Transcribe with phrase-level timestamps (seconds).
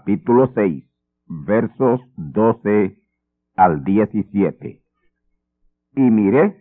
[0.00, 0.82] Capítulo 6,
[1.26, 2.96] versos 12
[3.54, 4.80] al 17.
[5.94, 6.56] Y miré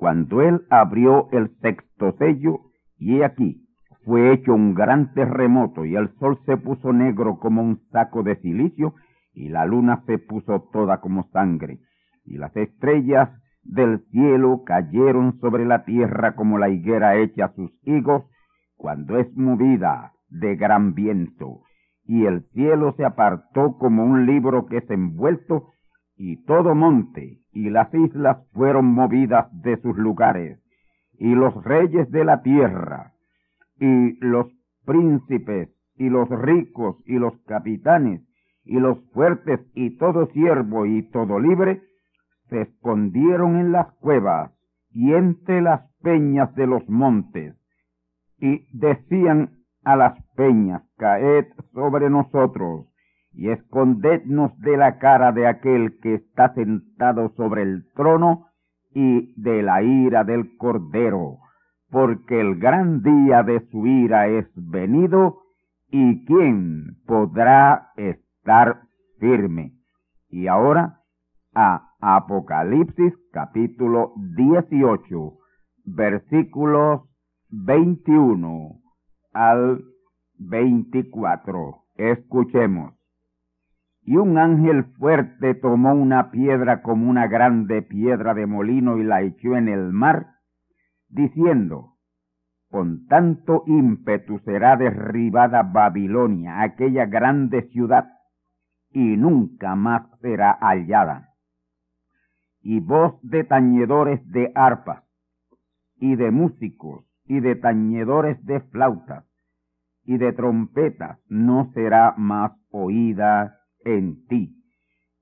[0.00, 2.58] cuando él abrió el sexto sello,
[2.98, 3.68] y he aquí,
[4.04, 8.34] fue hecho un gran terremoto, y el sol se puso negro como un saco de
[8.40, 8.94] silicio,
[9.32, 11.78] y la luna se puso toda como sangre,
[12.24, 13.30] y las estrellas
[13.62, 18.24] del cielo cayeron sobre la tierra como la higuera hecha sus higos,
[18.76, 21.62] cuando es movida de gran viento,
[22.12, 25.68] y el cielo se apartó como un libro que es envuelto,
[26.14, 30.60] y todo monte y las islas fueron movidas de sus lugares,
[31.18, 33.14] y los reyes de la tierra,
[33.80, 34.46] y los
[34.84, 38.20] príncipes, y los ricos, y los capitanes,
[38.62, 41.80] y los fuertes, y todo siervo, y todo libre,
[42.50, 44.52] se escondieron en las cuevas
[44.90, 47.56] y entre las peñas de los montes,
[48.38, 49.52] y decían
[49.82, 52.86] a las peñas, caed sobre nosotros
[53.32, 58.46] y escondednos de la cara de aquel que está sentado sobre el trono
[58.94, 61.38] y de la ira del Cordero,
[61.90, 65.42] porque el gran día de su ira es venido,
[65.92, 68.82] y quién podrá estar
[69.20, 69.74] firme.
[70.30, 71.00] Y ahora
[71.54, 75.34] a Apocalipsis capítulo 18,
[75.84, 77.02] versículos
[77.50, 78.80] 21
[79.34, 79.84] al
[80.48, 81.84] 24.
[81.96, 82.94] Escuchemos.
[84.04, 89.22] Y un ángel fuerte tomó una piedra como una grande piedra de molino y la
[89.22, 90.26] echó en el mar,
[91.08, 91.96] diciendo,
[92.68, 98.08] con tanto ímpetu será derribada Babilonia, aquella grande ciudad,
[98.90, 101.28] y nunca más será hallada.
[102.60, 105.04] Y voz de tañedores de arpas,
[105.96, 109.24] y de músicos, y de tañedores de flautas
[110.04, 114.56] y de trompetas no será más oída en ti.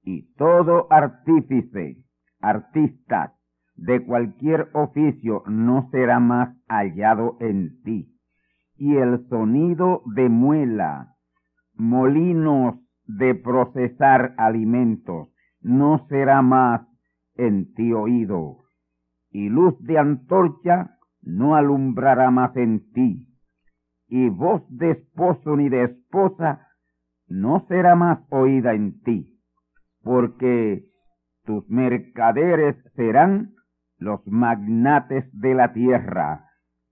[0.03, 1.99] Y todo artífice,
[2.41, 3.35] artista
[3.77, 8.15] de cualquier oficio no será más hallado en ti.
[8.77, 11.15] Y el sonido de muela,
[11.75, 12.77] molinos
[13.07, 15.29] de procesar alimentos,
[15.61, 16.83] no será más
[17.37, 18.59] en ti oído.
[19.31, 23.30] Y luz de antorcha no alumbrará más en ti,
[24.11, 26.67] y voz de esposo ni de esposa
[27.29, 29.39] no será más oída en ti,
[30.03, 30.85] porque
[31.45, 33.53] tus mercaderes serán
[33.99, 36.47] los magnates de la tierra,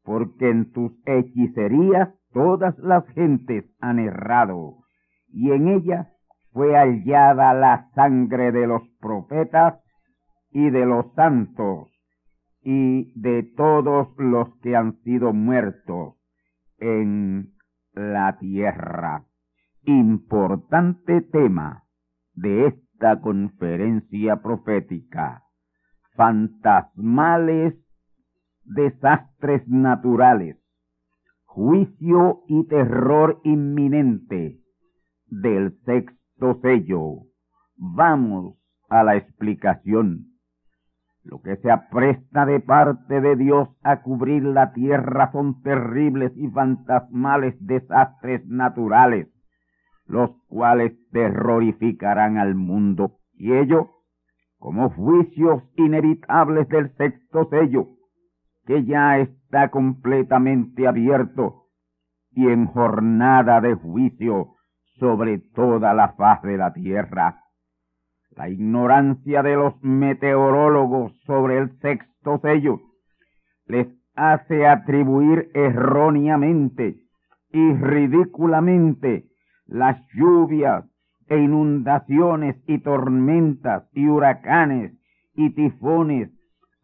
[0.05, 4.77] porque en tus hechicerías todas las gentes han errado,
[5.27, 6.13] y en ella
[6.53, 9.83] fue hallada la sangre de los profetas
[10.53, 11.89] y de los santos
[12.63, 16.18] y de todos los que han sido muertos
[16.79, 17.53] en
[17.93, 19.25] la tierra.
[19.85, 21.85] Importante tema
[22.35, 25.45] de esta conferencia profética.
[26.15, 27.75] Fantasmales
[28.69, 30.59] desastres naturales,
[31.45, 34.61] juicio y terror inminente
[35.27, 37.23] del sexto sello.
[37.77, 38.57] Vamos
[38.89, 40.38] a la explicación.
[41.25, 46.49] Lo que se apresta de parte de Dios a cubrir la tierra son terribles y
[46.49, 49.29] fantasmales desastres naturales,
[50.07, 53.19] los cuales terrorificarán al mundo.
[53.35, 53.91] Y ello
[54.59, 57.87] como juicios inevitables del sexto sello,
[58.67, 61.69] que ya está completamente abierto
[62.33, 64.55] y en jornada de juicio
[64.99, 67.45] sobre toda la faz de la tierra.
[68.39, 72.79] La ignorancia de los meteorólogos sobre el sexto sello
[73.67, 77.01] les hace atribuir erróneamente
[77.51, 79.25] y ridículamente
[79.67, 80.85] las lluvias
[81.27, 84.93] e inundaciones y tormentas y huracanes
[85.35, 86.31] y tifones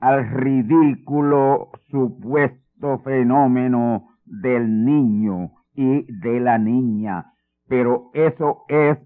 [0.01, 7.27] al ridículo supuesto fenómeno del niño y de la niña.
[7.69, 8.99] Pero eso es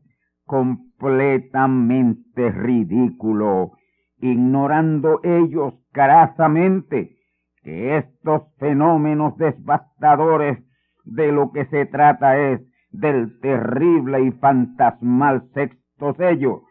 [0.49, 3.73] completamente ridículo,
[4.19, 7.17] ignorando ellos carazamente
[7.63, 10.59] que estos fenómenos devastadores
[11.05, 16.63] de lo que se trata es del terrible y fantasmal sexto sello,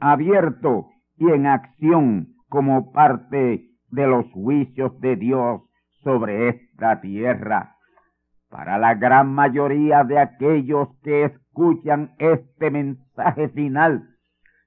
[0.00, 5.60] abierto y en acción como parte de los juicios de Dios
[6.02, 7.74] sobre esta tierra.
[8.48, 11.24] Para la gran mayoría de aquellos que
[11.58, 14.10] escuchan este mensaje final,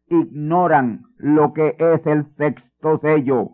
[0.08, 3.52] ignoran lo que es el sexto sello,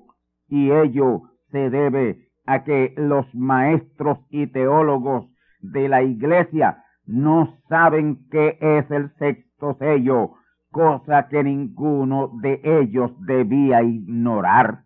[0.47, 5.27] y ello se debe a que los maestros y teólogos
[5.59, 10.31] de la iglesia no saben qué es el sexto sello,
[10.71, 14.79] cosa que ninguno de ellos debía ignorar.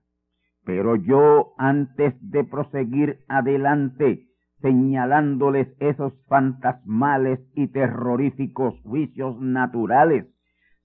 [0.66, 4.28] Pero yo, antes de proseguir adelante,
[4.62, 10.28] señalándoles esos fantasmales y terroríficos juicios naturales,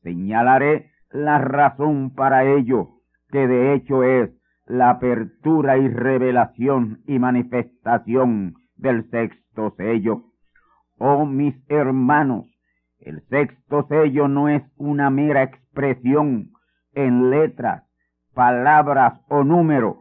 [0.03, 2.89] señalaré la razón para ello,
[3.31, 4.31] que de hecho es
[4.67, 10.25] la apertura y revelación y manifestación del sexto sello.
[10.99, 12.47] Oh mis hermanos,
[12.99, 16.51] el sexto sello no es una mera expresión
[16.95, 17.85] en letras,
[18.35, 19.99] palabras o número.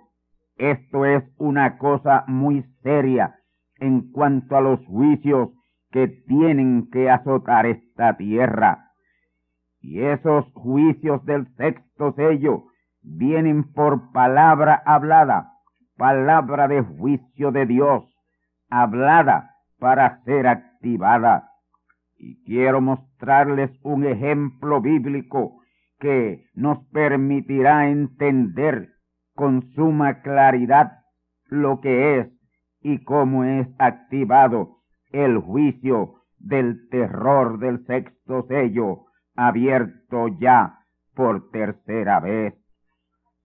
[0.57, 3.34] Esto es una cosa muy seria
[3.79, 5.49] en cuanto a los juicios
[5.91, 8.91] que tienen que azotar esta tierra.
[9.79, 12.65] Y esos juicios del sexto sello
[13.01, 15.53] vienen por palabra hablada,
[15.95, 18.03] palabra de juicio de Dios,
[18.69, 21.51] hablada para ser activada.
[22.17, 25.61] Y quiero mostrarles un ejemplo bíblico
[25.99, 28.89] que nos permitirá entender
[29.33, 30.99] con suma claridad
[31.47, 32.34] lo que es
[32.85, 34.77] y cómo es activado
[35.11, 39.05] el juicio del terror del sexto sello
[39.35, 40.81] abierto ya
[41.15, 42.53] por tercera vez.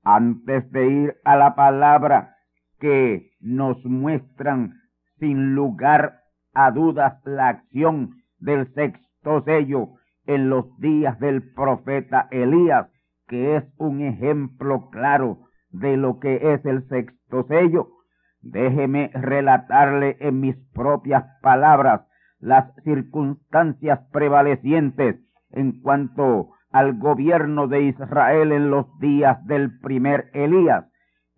[0.05, 2.37] Antes de ir a la palabra
[2.81, 4.75] que nos muestran
[5.19, 6.21] sin lugar
[6.53, 9.95] a dudas la acción del sexto sello
[10.27, 12.91] en los días del profeta Elías,
[13.27, 15.39] que es un ejemplo claro
[15.71, 18.00] de lo que es el sexto sello.
[18.43, 22.03] Déjeme relatarle en mis propias palabras
[22.39, 25.17] las circunstancias prevalecientes
[25.51, 30.87] en cuanto al gobierno de Israel en los días del primer Elías,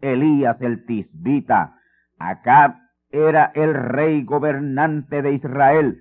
[0.00, 1.74] Elías el Tisbita.
[2.18, 5.98] Acá era el rey gobernante de Israel,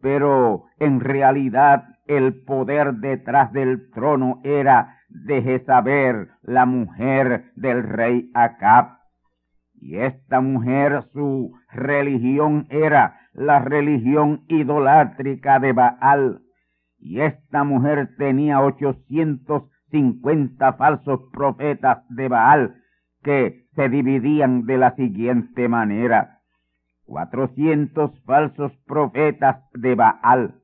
[0.00, 8.30] pero en realidad el poder detrás del trono era de Jezabel, la mujer del rey
[8.34, 8.98] Acab.
[9.86, 16.40] Y esta mujer, su religión era la religión idolátrica de Baal.
[16.98, 22.74] Y esta mujer tenía 850 falsos profetas de Baal
[23.22, 26.40] que se dividían de la siguiente manera
[27.04, 30.56] cuatrocientos falsos profetas de Baal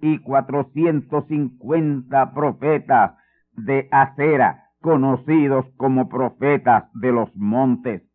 [0.00, 3.16] y cuatrocientos cincuenta profetas
[3.54, 8.07] de Acera, conocidos como profetas de los montes.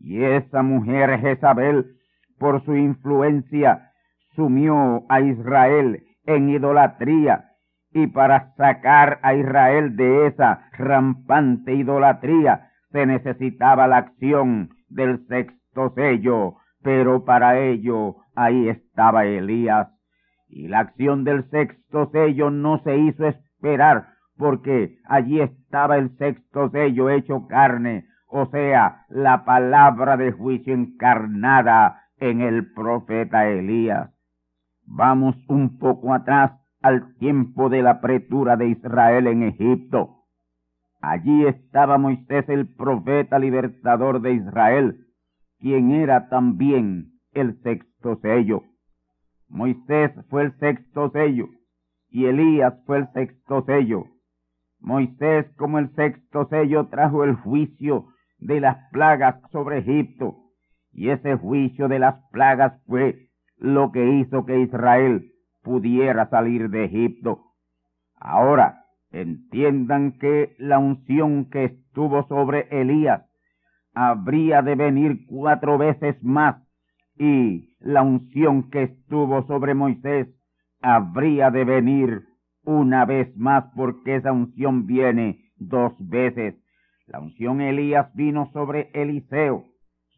[0.00, 1.96] Y esa mujer Jezabel,
[2.38, 3.92] por su influencia,
[4.34, 7.50] sumió a Israel en idolatría,
[7.92, 15.92] y para sacar a Israel de esa rampante idolatría se necesitaba la acción del sexto
[15.94, 16.54] sello.
[16.82, 19.88] Pero para ello ahí estaba Elías.
[20.48, 26.70] Y la acción del sexto sello no se hizo esperar, porque allí estaba el sexto
[26.70, 34.10] sello hecho carne, o sea, la palabra de juicio encarnada en el profeta Elías.
[34.86, 40.20] Vamos un poco atrás al tiempo de la pretura de Israel en Egipto.
[41.00, 45.06] Allí estaba Moisés el profeta libertador de Israel,
[45.58, 48.62] quien era también el sexto sello.
[49.48, 51.48] Moisés fue el sexto sello
[52.08, 54.04] y Elías fue el sexto sello.
[54.78, 58.06] Moisés como el sexto sello trajo el juicio
[58.40, 60.36] de las plagas sobre Egipto
[60.92, 65.32] y ese juicio de las plagas fue lo que hizo que Israel
[65.62, 67.42] pudiera salir de Egipto.
[68.16, 73.22] Ahora, entiendan que la unción que estuvo sobre Elías
[73.94, 76.56] habría de venir cuatro veces más
[77.18, 80.28] y la unción que estuvo sobre Moisés
[80.80, 82.22] habría de venir
[82.64, 86.54] una vez más porque esa unción viene dos veces.
[87.10, 89.64] La unción Elías vino sobre Eliseo,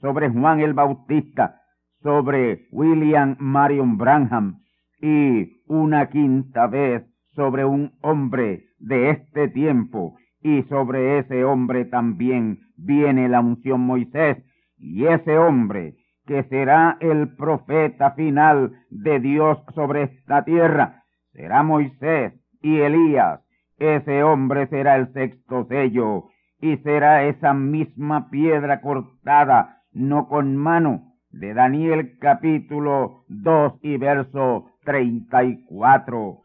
[0.03, 1.63] sobre Juan el Bautista,
[2.03, 4.61] sobre William Marion Branham
[5.01, 7.03] y una quinta vez
[7.35, 14.37] sobre un hombre de este tiempo y sobre ese hombre también viene la unción Moisés
[14.77, 15.95] y ese hombre
[16.27, 23.41] que será el profeta final de Dios sobre esta tierra será Moisés y Elías.
[23.79, 26.25] Ese hombre será el sexto sello
[26.63, 34.67] y será esa misma piedra cortada, no con mano, de Daniel capítulo 2 y verso
[34.85, 36.39] 34.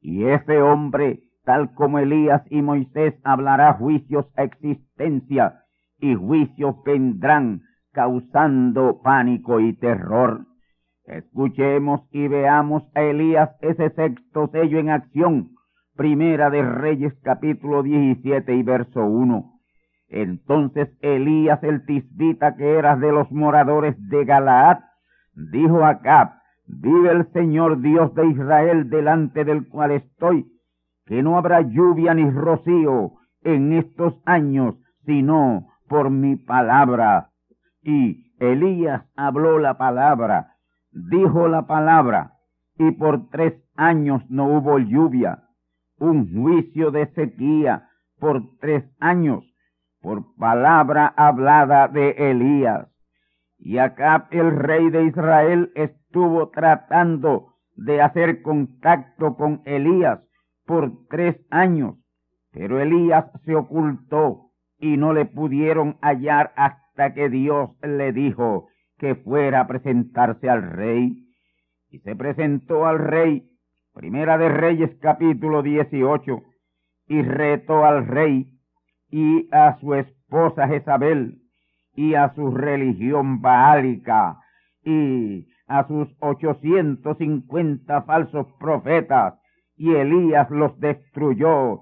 [0.00, 5.60] Y ese hombre, tal como Elías y Moisés, hablará juicios a existencia
[5.98, 7.60] y juicios vendrán
[7.92, 10.46] causando pánico y terror.
[11.04, 15.50] Escuchemos y veamos a Elías ese sexto sello en acción.
[16.00, 19.52] Primera de Reyes capítulo 17 y verso 1.
[20.08, 24.78] Entonces Elías el tisbita que era de los moradores de Galaad,
[25.34, 26.30] dijo a Acab,
[26.66, 30.46] vive el Señor Dios de Israel delante del cual estoy,
[31.04, 37.28] que no habrá lluvia ni rocío en estos años, sino por mi palabra.
[37.82, 40.54] Y Elías habló la palabra,
[40.92, 42.38] dijo la palabra,
[42.78, 45.40] y por tres años no hubo lluvia
[46.00, 47.88] un juicio de sequía
[48.18, 49.44] por tres años
[50.00, 52.88] por palabra hablada de Elías.
[53.58, 60.20] Y acá el rey de Israel estuvo tratando de hacer contacto con Elías
[60.66, 61.96] por tres años,
[62.52, 69.14] pero Elías se ocultó y no le pudieron hallar hasta que Dios le dijo que
[69.14, 71.26] fuera a presentarse al rey.
[71.90, 73.49] Y se presentó al rey
[74.00, 76.40] Primera de Reyes capítulo 18,
[77.08, 78.50] y retó al rey
[79.10, 81.42] y a su esposa Jezabel
[81.94, 84.38] y a su religión baálica
[84.82, 89.34] y a sus ochocientos cincuenta falsos profetas
[89.76, 91.80] y Elías los destruyó.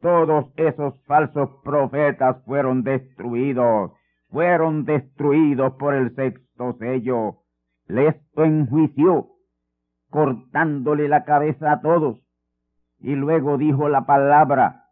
[0.00, 3.90] Todos esos falsos profetas fueron destruidos,
[4.30, 7.38] fueron destruidos por el sexto sello.
[7.88, 9.35] Les enjuició
[10.10, 12.18] cortándole la cabeza a todos.
[12.98, 14.86] Y luego dijo la palabra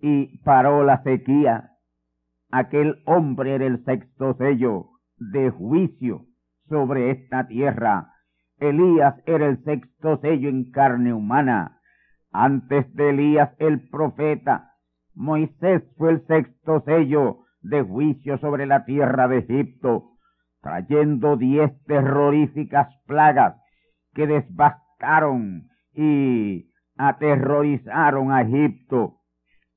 [0.00, 1.72] y paró la sequía.
[2.50, 4.86] Aquel hombre era el sexto sello
[5.18, 6.24] de juicio
[6.68, 8.14] sobre esta tierra.
[8.58, 11.80] Elías era el sexto sello en carne humana.
[12.32, 14.72] Antes de Elías el profeta,
[15.14, 20.12] Moisés fue el sexto sello de juicio sobre la tierra de Egipto,
[20.60, 23.56] trayendo diez terroríficas plagas
[24.18, 24.42] que
[25.94, 29.14] y aterrorizaron a Egipto.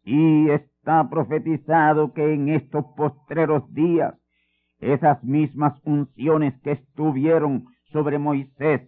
[0.04, 4.16] Y está profetizado que en estos postreros días
[4.80, 8.82] esas mismas unciones que estuvieron sobre Moisés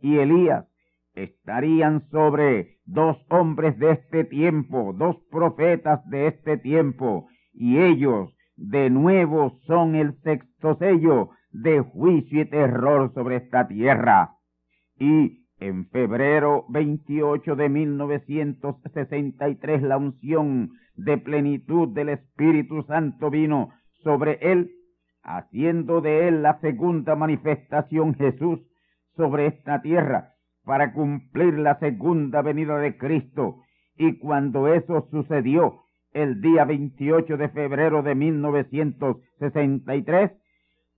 [0.00, 0.66] y Elías
[1.14, 8.90] estarían sobre dos hombres de este tiempo, dos profetas de este tiempo, y ellos de
[8.90, 14.36] nuevo son el sexto sello de juicio y terror sobre esta tierra
[15.00, 23.70] y en febrero 28 de 1963 la unción de plenitud del Espíritu Santo vino
[24.04, 24.70] sobre él,
[25.22, 28.60] haciendo de él la segunda manifestación Jesús
[29.16, 33.62] sobre esta tierra para cumplir la segunda venida de Cristo.
[33.96, 35.80] Y cuando eso sucedió
[36.12, 40.32] el día 28 de febrero de 1963,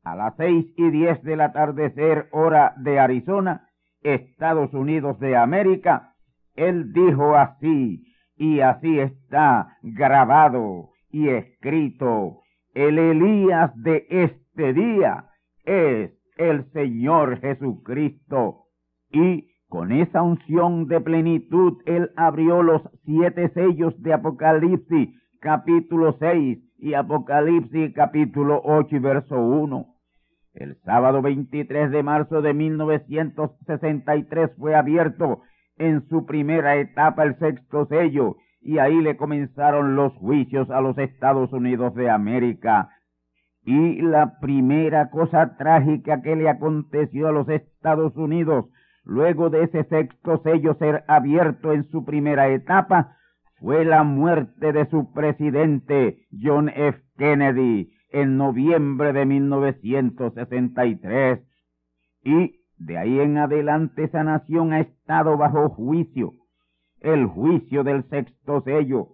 [0.05, 3.69] a las seis y diez del atardecer hora de Arizona,
[4.03, 6.13] Estados Unidos de América,
[6.55, 8.05] él dijo así,
[8.37, 12.41] y así está grabado y escrito,
[12.75, 15.27] el Elías de este día
[15.65, 18.65] es el Señor Jesucristo.
[19.11, 26.59] Y con esa unción de plenitud, Él abrió los siete sellos de Apocalipsis, capítulo 6,
[26.79, 29.92] y Apocalipsis, capítulo 8 y verso 1.
[30.55, 35.41] El sábado 23 de marzo de 1963 fue abierto
[35.79, 40.99] en su primera etapa el sexto sello y ahí le comenzaron los juicios a los
[40.99, 42.91] Estados Unidos de América.
[43.65, 48.67] Y la primera cosa trágica que le aconteció a los Estados Unidos
[49.05, 53.17] luego de ese sexto sello ser abierto en su primera etapa
[53.59, 57.01] fue la muerte de su presidente John F.
[57.17, 61.41] Kennedy en noviembre de 1963
[62.25, 66.35] y de ahí en adelante esa nación ha estado bajo juicio,
[67.01, 69.09] el juicio del sexto sello.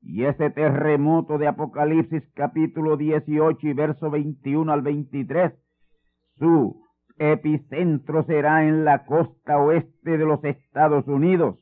[0.00, 5.52] Y ese terremoto de Apocalipsis capítulo 18 y verso 21 al 23,
[6.38, 6.82] su
[7.16, 11.58] epicentro será en la costa oeste de los Estados Unidos.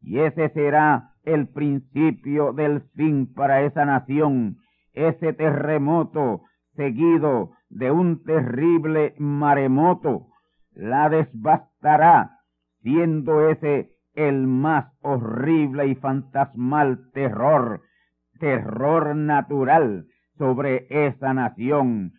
[0.00, 4.58] Y ese será el principio del fin para esa nación
[4.98, 6.42] ese terremoto
[6.74, 10.28] seguido de un terrible maremoto
[10.72, 12.38] la desbastará,
[12.82, 17.82] siendo ese el más horrible y fantasmal terror,
[18.40, 22.14] terror natural sobre esa nación.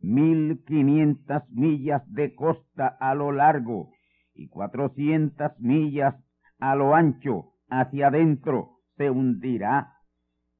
[0.00, 3.90] Mil quinientas millas de costa a lo largo
[4.34, 6.14] y cuatrocientas millas
[6.60, 9.97] a lo ancho hacia adentro se hundirá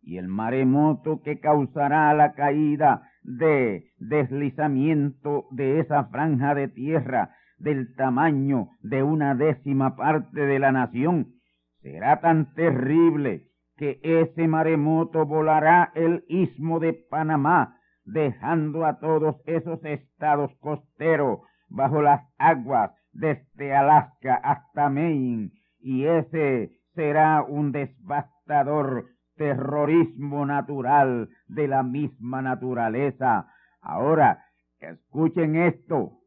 [0.09, 7.95] y el maremoto que causará la caída de deslizamiento de esa franja de tierra del
[7.95, 11.35] tamaño de una décima parte de la nación
[11.83, 19.85] será tan terrible que ese maremoto volará el istmo de Panamá, dejando a todos esos
[19.85, 30.45] estados costeros bajo las aguas desde Alaska hasta Maine, y ese será un devastador terrorismo
[30.45, 33.49] natural de la misma naturaleza.
[33.81, 34.45] Ahora,
[34.81, 36.19] escuchen esto.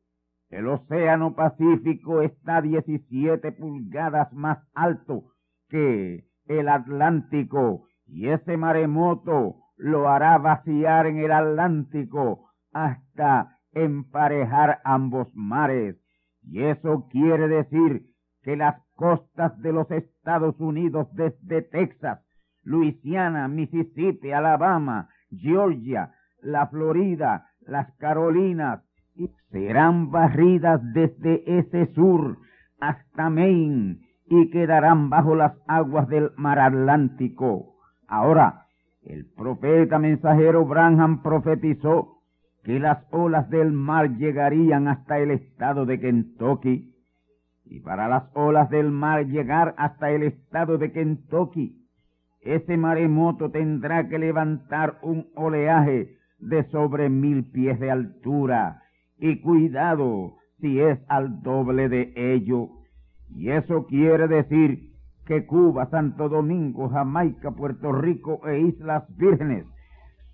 [0.49, 5.25] El Océano Pacífico está 17 pulgadas más alto
[5.69, 15.29] que el Atlántico y ese maremoto lo hará vaciar en el Atlántico hasta emparejar ambos
[15.33, 15.95] mares.
[16.43, 18.07] Y eso quiere decir
[18.43, 22.19] que las costas de los Estados Unidos desde Texas
[22.63, 28.81] Luisiana, Mississippi, Alabama, Georgia, la Florida, las Carolinas,
[29.51, 32.37] serán barridas desde ese sur
[32.79, 37.75] hasta Maine y quedarán bajo las aguas del mar Atlántico.
[38.07, 38.65] Ahora,
[39.03, 42.21] el profeta mensajero Branham profetizó
[42.63, 46.93] que las olas del mar llegarían hasta el estado de Kentucky.
[47.65, 51.80] Y para las olas del mar llegar hasta el estado de Kentucky,
[52.41, 58.81] ese maremoto tendrá que levantar un oleaje de sobre mil pies de altura.
[59.17, 62.69] Y cuidado si es al doble de ello.
[63.29, 64.91] Y eso quiere decir
[65.25, 69.65] que Cuba, Santo Domingo, Jamaica, Puerto Rico e Islas Vírgenes,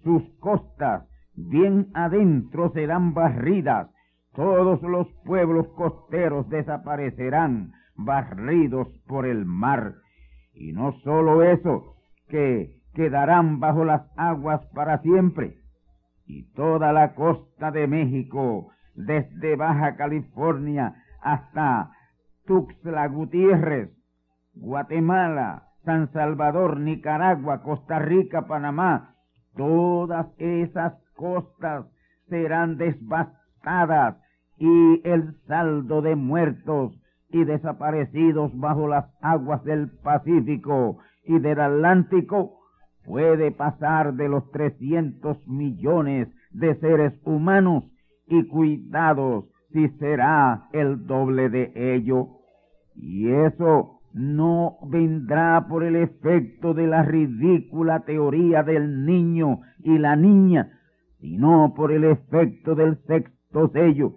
[0.04, 1.04] sus costas
[1.36, 3.90] bien adentro serán barridas.
[4.34, 9.96] Todos los pueblos costeros desaparecerán, barridos por el mar.
[10.54, 11.97] Y no solo eso,
[12.28, 15.58] que quedarán bajo las aguas para siempre.
[16.26, 21.92] Y toda la costa de México, desde Baja California hasta
[22.46, 23.92] Tuxtla Gutiérrez,
[24.56, 29.16] Guatemala, San Salvador, Nicaragua, Costa Rica, Panamá,
[29.56, 31.86] todas esas costas
[32.30, 34.18] serán devastadas
[34.58, 36.94] y el saldo de muertos
[37.30, 42.58] y desaparecidos bajo las aguas del Pacífico y del Atlántico
[43.06, 47.84] puede pasar de los 300 millones de seres humanos
[48.28, 52.28] y cuidados si será el doble de ello.
[52.96, 60.16] Y eso no vendrá por el efecto de la ridícula teoría del niño y la
[60.16, 60.80] niña,
[61.20, 64.14] sino por el efecto del sexto sello,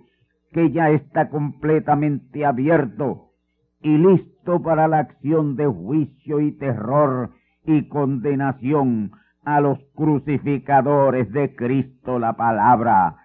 [0.53, 3.30] que ya está completamente abierto
[3.83, 7.31] y listo para la acción de juicio y terror
[7.65, 9.13] y condenación
[9.45, 13.17] a los crucificadores de Cristo la palabra.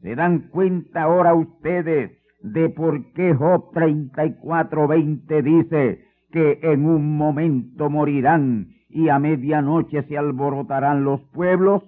[0.00, 7.90] ¿Se dan cuenta ahora ustedes de por qué Job 34:20 dice que en un momento
[7.90, 11.82] morirán y a medianoche se alborotarán los pueblos?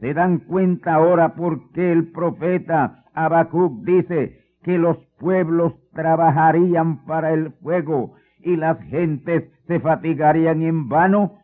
[0.00, 7.32] ¿Se dan cuenta ahora por qué el profeta Habacuc dice que los pueblos trabajarían para
[7.32, 11.38] el fuego y las gentes se fatigarían en vano?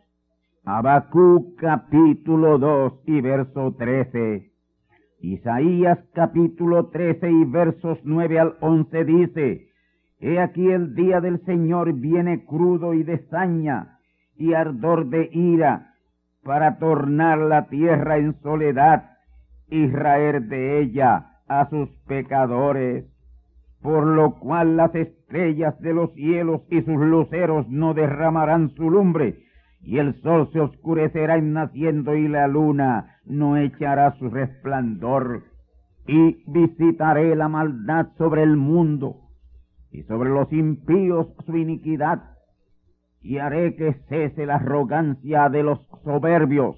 [0.64, 4.50] Habacuc capítulo 2 y verso 13.
[5.20, 9.66] Isaías capítulo 13 y versos 9 al 11 dice,
[10.18, 13.98] He aquí el día del Señor viene crudo y de saña
[14.36, 15.94] y ardor de ira
[16.42, 19.10] para tornar la tierra en soledad
[19.68, 23.06] y raer de ella a sus pecadores,
[23.82, 29.38] por lo cual las estrellas de los cielos y sus luceros no derramarán su lumbre,
[29.82, 35.44] y el sol se oscurecerá en naciendo y la luna no echará su resplandor,
[36.06, 39.16] y visitaré la maldad sobre el mundo,
[39.90, 42.22] y sobre los impíos su iniquidad,
[43.22, 46.76] y haré que cese la arrogancia de los soberbios,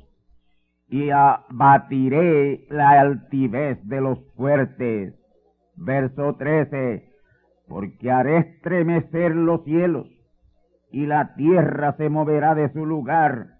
[0.89, 5.22] y abatiré la altivez de los fuertes.
[5.85, 7.03] Verso 13,
[7.67, 10.07] porque haré estremecer los cielos,
[10.93, 13.59] y la tierra se moverá de su lugar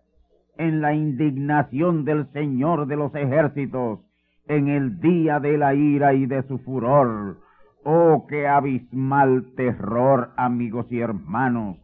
[0.57, 4.01] en la indignación del Señor de los ejércitos,
[4.47, 7.39] en el día de la ira y de su furor.
[7.83, 11.79] Oh, qué abismal terror, amigos y hermanos.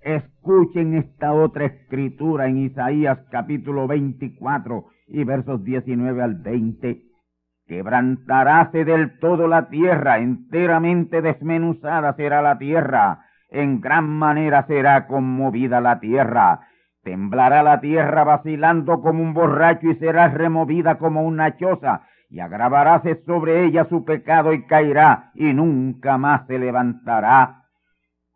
[0.00, 7.05] Escuchen esta otra escritura en Isaías capítulo 24 y versos 19 al 20.
[7.66, 15.80] Quebrantaráse del todo la tierra, enteramente desmenuzada será la tierra, en gran manera será conmovida
[15.80, 16.60] la tierra.
[17.02, 23.22] Temblará la tierra vacilando como un borracho y será removida como una choza, y agravaráse
[23.26, 27.64] sobre ella su pecado y caerá, y nunca más se levantará.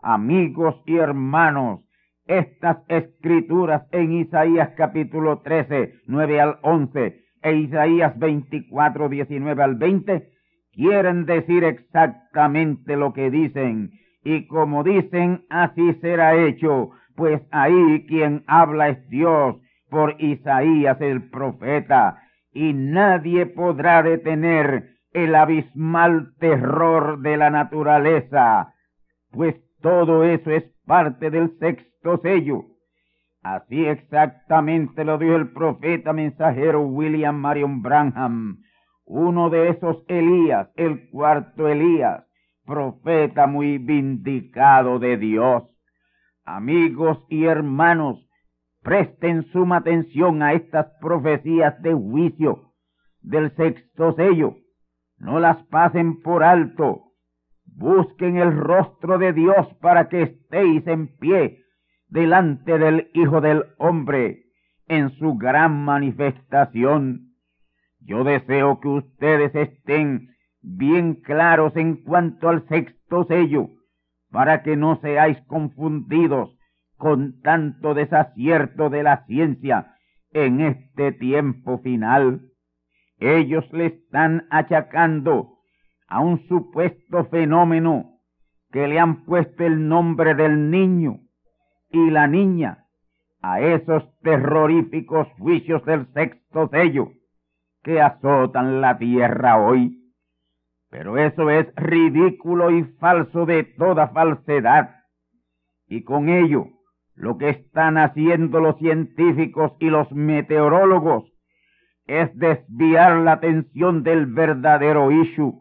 [0.02, 1.82] Amigos y hermanos,
[2.26, 10.28] estas escrituras en Isaías capítulo 13, 9 al 11 e Isaías 24, 19 al 20
[10.72, 13.90] quieren decir exactamente lo que dicen
[14.22, 19.56] y como dicen así será hecho, pues ahí quien habla es Dios
[19.88, 22.22] por Isaías el profeta
[22.52, 28.74] y nadie podrá detener el abismal terror de la naturaleza,
[29.32, 32.69] pues todo eso es parte del sexto sello.
[33.42, 38.58] Así exactamente lo dijo el profeta mensajero William Marion Branham,
[39.06, 42.24] uno de esos Elías, el cuarto Elías,
[42.66, 45.64] profeta muy vindicado de Dios.
[46.44, 48.28] Amigos y hermanos,
[48.82, 52.72] presten suma atención a estas profecías de juicio
[53.22, 54.56] del sexto sello.
[55.16, 57.04] No las pasen por alto.
[57.64, 61.59] Busquen el rostro de Dios para que estéis en pie
[62.10, 64.42] delante del Hijo del Hombre
[64.88, 67.34] en su gran manifestación.
[68.00, 73.68] Yo deseo que ustedes estén bien claros en cuanto al sexto sello,
[74.30, 76.56] para que no seáis confundidos
[76.96, 79.94] con tanto desacierto de la ciencia
[80.32, 82.42] en este tiempo final.
[83.18, 85.58] Ellos le están achacando
[86.08, 88.18] a un supuesto fenómeno
[88.72, 91.20] que le han puesto el nombre del niño
[91.90, 92.86] y la niña
[93.42, 97.12] a esos terroríficos juicios del sexto sello
[97.82, 99.96] que azotan la tierra hoy.
[100.90, 104.96] Pero eso es ridículo y falso de toda falsedad.
[105.86, 106.66] Y con ello,
[107.14, 111.24] lo que están haciendo los científicos y los meteorólogos
[112.06, 115.54] es desviar la atención del verdadero issue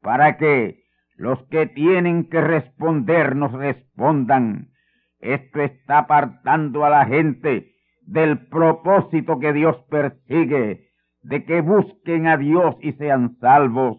[0.00, 0.84] para que
[1.16, 4.70] los que tienen que responder nos respondan
[5.20, 10.90] esto está apartando a la gente del propósito que Dios persigue,
[11.22, 13.98] de que busquen a Dios y sean salvos,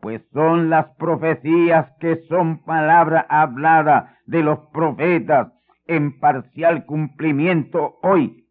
[0.00, 5.52] pues son las profecías que son palabra hablada de los profetas
[5.86, 8.46] en parcial cumplimiento hoy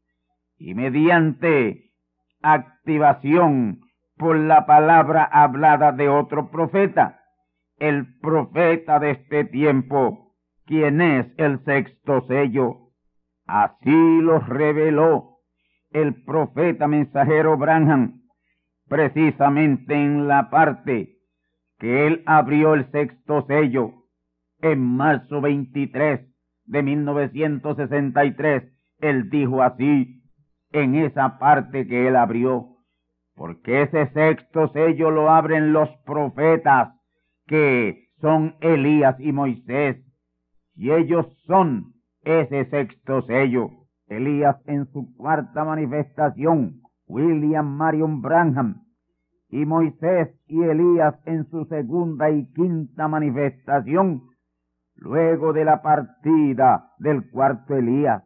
[0.58, 1.92] y mediante
[2.42, 3.80] activación
[4.18, 7.20] por la palabra hablada de otro profeta,
[7.78, 10.23] el profeta de este tiempo
[10.66, 12.90] quién es el sexto sello.
[13.46, 15.38] Así los reveló
[15.92, 18.22] el profeta mensajero Branham,
[18.88, 21.18] precisamente en la parte
[21.80, 23.92] que él abrió el sexto sello
[24.62, 26.22] en marzo 23
[26.66, 28.64] de 1963.
[29.00, 30.24] Él dijo así,
[30.72, 32.78] en esa parte que él abrió,
[33.36, 36.94] porque ese sexto sello lo abren los profetas
[37.46, 39.98] que son Elías y Moisés
[40.76, 43.70] y ellos son ese sexto sello.
[44.08, 48.84] Elías en su cuarta manifestación, William Marion Branham
[49.50, 54.24] y Moisés y Elías en su segunda y quinta manifestación,
[54.96, 58.24] luego de la partida del cuarto Elías.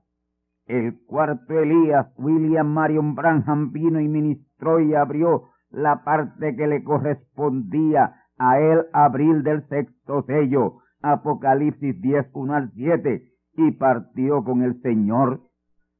[0.65, 6.83] El cuarto Elías, William Marion Branham, vino y ministró y abrió la parte que le
[6.83, 13.23] correspondía a él abril del sexto sello, Apocalipsis 10, 1 al 7,
[13.57, 15.41] y partió con el Señor.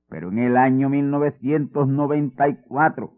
[0.10, 3.12] Pero en el año 1994,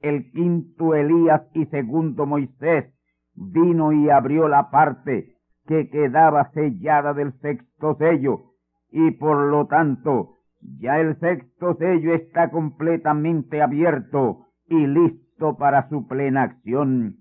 [0.00, 2.92] el quinto Elías y segundo Moisés
[3.34, 8.52] vino y abrió la parte que quedaba sellada del sexto sello,
[8.90, 16.06] y por lo tanto ya el sexto sello está completamente abierto y listo para su
[16.06, 17.16] plena acción.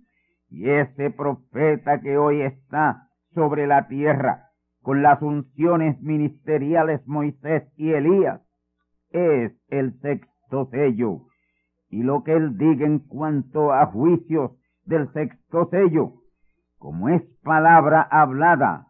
[0.49, 3.05] Y ese profeta que hoy está
[3.36, 4.45] sobre la tierra
[4.82, 8.41] con las unciones ministeriales Moisés y Elías
[9.12, 11.21] es el sexto sello.
[11.89, 14.52] Y lo que él diga en cuanto a juicios
[14.86, 16.13] del sexto sello,
[16.78, 18.88] como es palabra hablada,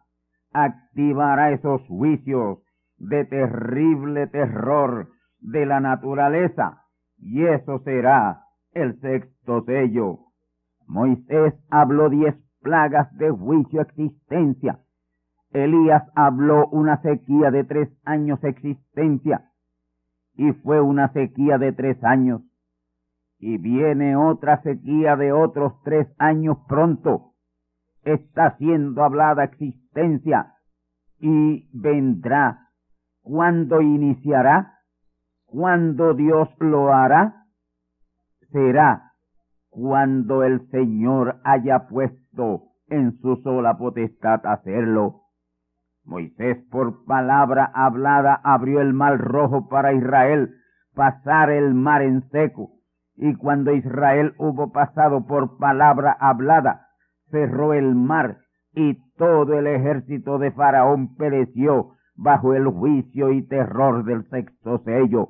[0.52, 2.58] activará esos juicios
[2.98, 5.08] de terrible terror
[5.40, 6.82] de la naturaleza,
[7.18, 10.18] y eso será el sexto sello.
[10.86, 14.80] Moisés habló diez plagas de juicio existencia.
[15.52, 19.52] Elías habló una sequía de tres años existencia,
[20.34, 22.42] y fue una sequía de tres años.
[23.38, 27.34] Y viene otra sequía de otros tres años pronto.
[28.02, 30.54] Está siendo hablada existencia
[31.20, 32.66] y vendrá
[33.22, 34.80] ¿Cuándo iniciará?
[35.46, 37.46] ¿Cuándo Dios lo hará?
[38.52, 39.06] Será
[39.76, 42.25] cuando el Señor haya puesto
[42.88, 45.22] en su sola potestad hacerlo.
[46.04, 50.54] Moisés por palabra hablada abrió el mar rojo para Israel
[50.94, 52.70] pasar el mar en seco.
[53.16, 56.88] Y cuando Israel hubo pasado por palabra hablada,
[57.30, 58.38] cerró el mar
[58.74, 65.28] y todo el ejército de Faraón pereció bajo el juicio y terror del sexto sello.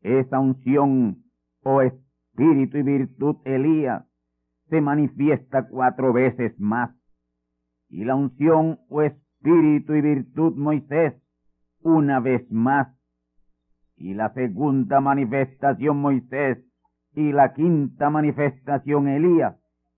[0.00, 1.18] Esa unción,
[1.62, 4.04] o oh espíritu y virtud Elías,
[4.72, 6.96] se manifiesta cuatro veces más.
[7.90, 11.12] Y la unción, o oh espíritu y virtud Moisés,
[11.82, 12.88] una vez más.
[13.96, 16.64] Y la segunda manifestación Moisés
[17.14, 19.56] y la quinta manifestación Elías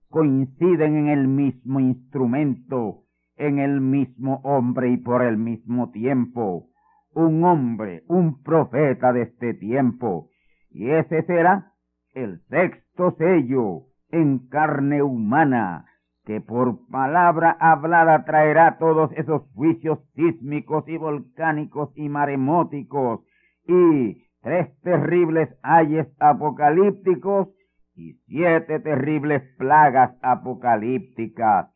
[0.09, 3.05] coinciden en el mismo instrumento
[3.37, 6.69] en el mismo hombre y por el mismo tiempo.
[7.13, 10.31] Un hombre, un profeta de este tiempo.
[10.71, 11.73] Y ese será
[12.13, 15.85] el sexto sello en carne humana,
[16.25, 23.21] que por palabra hablada traerá todos esos juicios sísmicos y volcánicos y maremóticos
[23.67, 27.49] y tres terribles ayes apocalípticos
[27.95, 31.75] y siete terribles plagas apocalípticas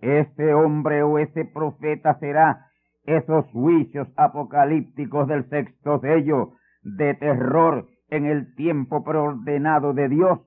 [0.00, 2.66] ese hombre o ese profeta será
[3.04, 6.52] esos juicios apocalípticos del sexto sello
[6.82, 10.40] de terror en el tiempo preordenado de Dios.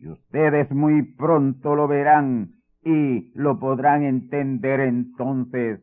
[0.00, 5.80] Y ustedes muy pronto lo verán y lo podrán entender entonces.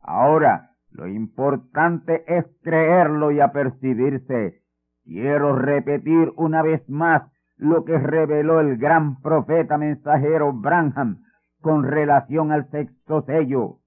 [0.00, 4.60] Ahora, lo importante es creerlo y apercibirse.
[5.04, 7.22] Quiero repetir una vez más
[7.56, 11.22] lo que reveló el gran profeta mensajero Branham
[11.62, 13.78] con relación al sexto sello.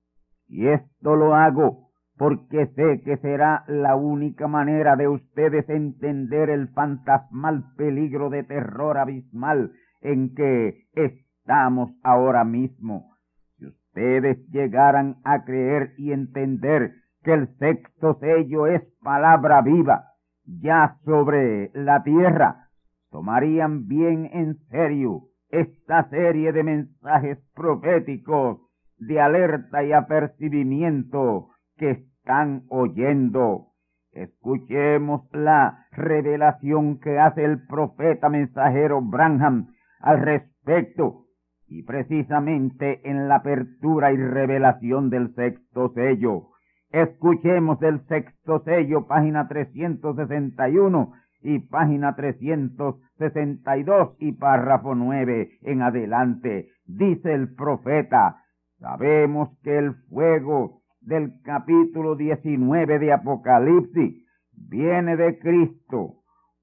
[0.48, 1.87] Y esto lo hago
[2.18, 8.98] porque sé que será la única manera de ustedes entender el fantasmal peligro de terror
[8.98, 13.12] abismal en que estamos ahora mismo.
[13.58, 20.06] Si ustedes llegaran a creer y entender que el sexto sello es palabra viva
[20.46, 22.70] ya sobre la tierra,
[23.12, 28.60] tomarían bien en serio esta serie de mensajes proféticos
[28.98, 33.68] de alerta y apercibimiento que están oyendo.
[34.12, 39.68] Escuchemos la revelación que hace el profeta mensajero Branham
[40.00, 41.26] al respecto
[41.68, 46.50] y precisamente en la apertura y revelación del sexto sello.
[46.90, 56.70] Escuchemos el sexto sello, página 361 y página 362 y párrafo 9 en adelante.
[56.86, 58.44] Dice el profeta,
[58.80, 66.16] sabemos que el fuego del capítulo 19 de Apocalipsis viene de Cristo.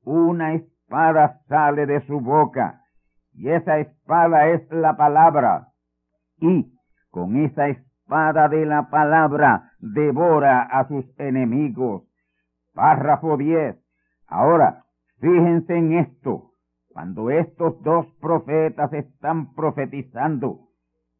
[0.04, 2.82] Una espada sale de su boca
[3.32, 5.68] y esa espada es la palabra.
[6.36, 6.74] Y
[7.10, 12.02] con esa espada de la palabra devora a sus enemigos.
[12.74, 13.76] Párrafo 10
[14.26, 14.84] Ahora,
[15.20, 16.50] fíjense en esto.
[16.88, 20.68] Cuando estos dos profetas están profetizando,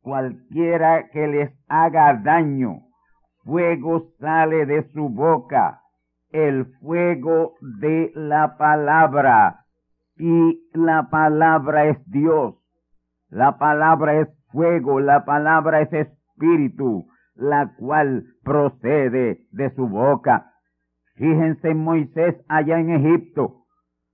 [0.03, 2.83] cualquiera que les haga daño,
[3.45, 5.81] fuego sale de su boca,
[6.31, 9.65] el fuego de la palabra,
[10.17, 12.55] y la palabra es Dios,
[13.29, 20.53] la palabra es fuego, la palabra es espíritu, la cual procede de su boca.
[21.17, 23.65] Fíjense Moisés allá en Egipto.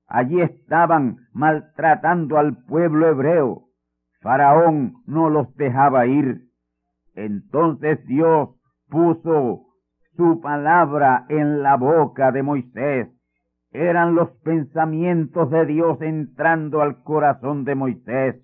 [0.07, 3.65] Allí estaban maltratando al pueblo hebreo.
[4.21, 6.49] Faraón no los dejaba ir.
[7.15, 8.51] Entonces Dios
[8.91, 9.67] puso
[10.17, 13.09] su palabra en la boca de Moisés.
[13.73, 18.37] Eran los pensamientos de Dios entrando al corazón de Moisés.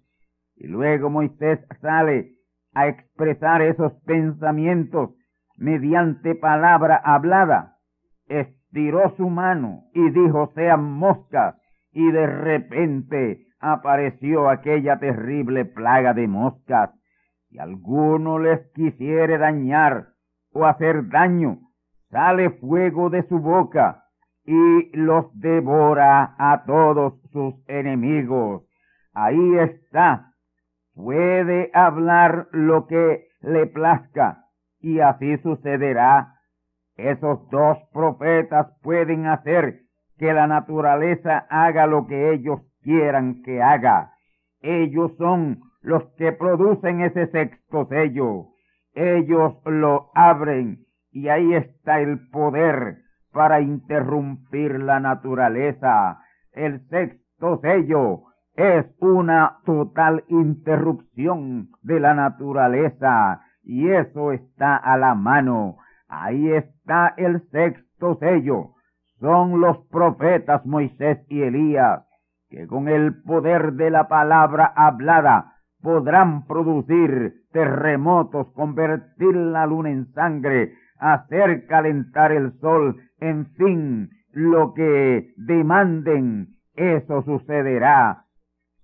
[0.54, 2.32] Y luego Moisés sale
[2.74, 5.10] a expresar esos pensamientos
[5.58, 7.76] mediante palabra hablada
[8.28, 11.56] estiró su mano y dijo sean moscas
[11.92, 16.90] y de repente apareció aquella terrible plaga de moscas.
[17.48, 20.08] Si alguno les quisiere dañar
[20.56, 21.58] o hacer daño,
[22.10, 24.04] sale fuego de su boca
[24.44, 28.62] y los devora a todos sus enemigos.
[29.12, 30.32] Ahí está.
[30.94, 34.44] Puede hablar lo que le plazca
[34.80, 36.36] y así sucederá
[36.96, 39.80] esos dos profetas pueden hacer
[40.18, 44.12] que la naturaleza haga lo que ellos quieran que haga.
[44.60, 48.46] Ellos son los que producen ese sexto sello.
[48.96, 52.96] Ellos lo abren y ahí está el poder
[53.30, 56.18] para interrumpir la naturaleza.
[56.52, 58.22] El sexto sello
[58.54, 65.76] es una total interrupción de la naturaleza y eso está a la mano.
[66.08, 68.70] Ahí está el sexto sello.
[69.20, 72.06] Son los profetas Moisés y Elías,
[72.48, 80.12] que con el poder de la palabra hablada podrán producir terremotos, convertir la luna en
[80.12, 88.24] sangre, hacer calentar el sol, en fin, lo que demanden, eso sucederá.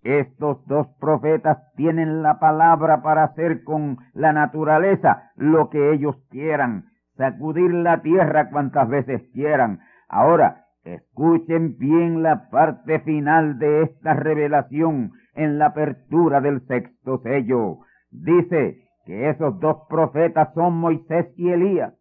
[0.03, 6.87] Estos dos profetas tienen la palabra para hacer con la naturaleza lo que ellos quieran
[7.17, 9.81] sacudir la tierra cuantas veces quieran.
[10.09, 17.79] Ahora, escuchen bien la parte final de esta revelación en la apertura del sexto sello.
[18.13, 21.95] Dice que esos dos profetas son Moisés y Elías.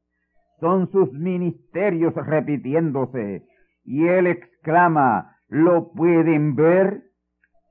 [0.59, 3.47] Son sus ministerios repitiéndose.
[3.85, 7.01] Y él exclama, ¿lo pueden ver?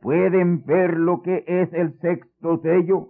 [0.00, 3.08] ¿Pueden ver lo que es el sexto sello?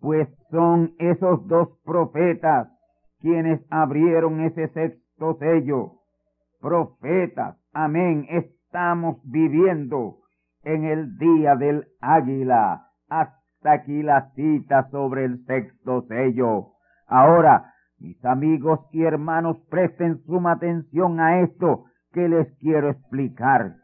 [0.00, 2.68] Pues son esos dos profetas
[3.20, 5.92] quienes abrieron ese sexto sello.
[6.60, 10.18] Profetas, amén, estamos viviendo
[10.62, 12.86] en el día del águila.
[13.60, 16.68] Hasta aquí la cita sobre el sexto sello.
[17.06, 23.74] Ahora, mis amigos y hermanos, presten suma atención a esto que les quiero explicar.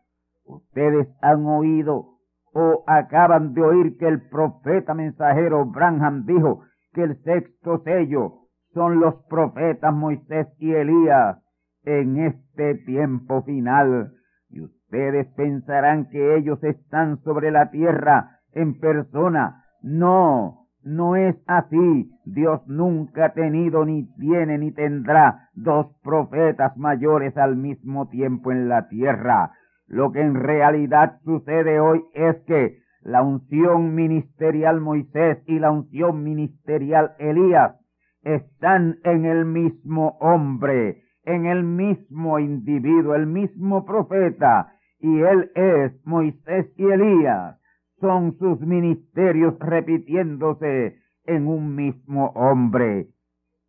[0.46, 2.06] Ustedes han oído
[2.54, 6.62] o acaban de oír que el profeta mensajero Branham dijo
[6.94, 11.36] que el sexto sello son los profetas Moisés y Elías
[11.84, 14.14] en este tiempo final.
[14.48, 19.64] Y ustedes pensarán que ellos están sobre la tierra en persona.
[19.86, 22.10] No, no es así.
[22.24, 28.68] Dios nunca ha tenido, ni tiene, ni tendrá dos profetas mayores al mismo tiempo en
[28.68, 29.52] la tierra.
[29.86, 36.24] Lo que en realidad sucede hoy es que la unción ministerial Moisés y la unción
[36.24, 37.76] ministerial Elías
[38.22, 45.92] están en el mismo hombre, en el mismo individuo, el mismo profeta, y él es
[46.04, 47.60] Moisés y Elías.
[48.00, 53.08] Son sus ministerios repitiéndose en un mismo hombre.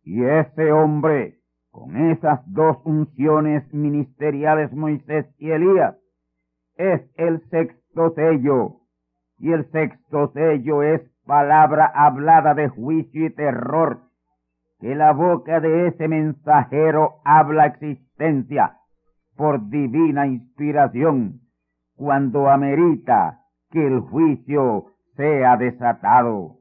[0.04, 1.38] Y ese hombre,
[1.70, 5.96] con esas dos unciones ministeriales, Moisés y Elías,
[6.76, 8.76] es el sexto sello.
[9.38, 14.08] Y el sexto sello es palabra hablada de juicio y terror
[14.80, 18.76] que la boca de ese mensajero habla existencia
[19.36, 21.40] por divina inspiración
[21.96, 23.40] cuando amerita
[23.70, 26.58] que el juicio sea desatado.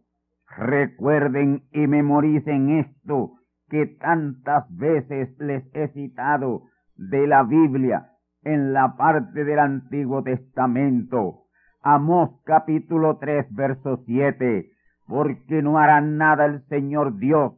[0.57, 3.33] Recuerden y memoricen esto
[3.69, 6.63] que tantas veces les he citado
[6.95, 8.09] de la Biblia
[8.43, 11.43] en la parte del Antiguo Testamento.
[11.81, 14.69] Amós capítulo 3 verso 7.
[15.07, 17.53] Porque no hará nada el Señor Dios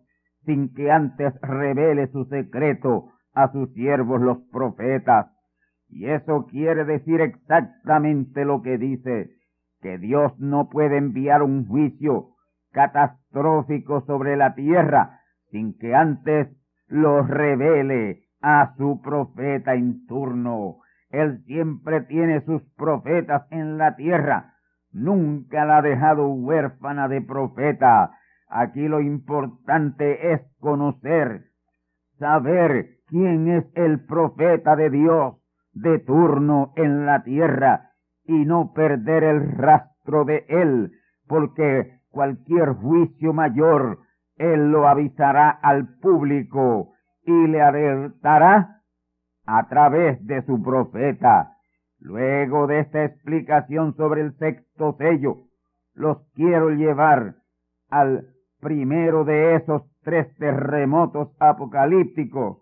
[0.46, 5.28] sin que antes revele su secreto a sus siervos los profetas.
[5.90, 9.32] Y eso quiere decir exactamente lo que dice,
[9.82, 12.36] que Dios no puede enviar un juicio
[12.72, 15.22] catastrófico sobre la tierra
[15.52, 16.48] sin que antes
[16.88, 20.78] lo revele a su profeta en turno.
[21.10, 24.54] Él siempre tiene sus profetas en la tierra.
[24.92, 28.12] Nunca la ha dejado huérfana de profeta.
[28.48, 31.46] Aquí lo importante es conocer,
[32.18, 35.36] saber quién es el profeta de Dios
[35.74, 37.89] de turno en la tierra
[38.30, 40.92] y no perder el rastro de él,
[41.28, 44.02] porque cualquier juicio mayor
[44.36, 48.82] él lo avisará al público y le alertará
[49.48, 51.54] a través de su profeta.
[52.00, 55.46] Luego de esta explicación sobre el sexto sello,
[55.96, 57.34] los quiero llevar
[57.90, 58.28] al
[58.62, 62.60] primero de esos tres terremotos apocalípticos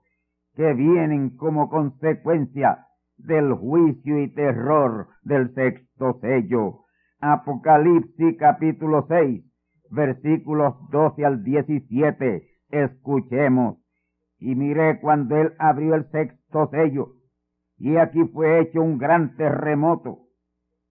[0.55, 2.86] que vienen como consecuencia
[3.27, 6.85] del juicio y terror del sexto sello.
[7.19, 9.43] Apocalipsis capítulo 6,
[9.91, 12.47] versículos 12 al 17.
[12.69, 13.77] Escuchemos.
[14.39, 17.13] Y miré cuando él abrió el sexto sello,
[17.77, 20.19] y aquí fue hecho un gran terremoto,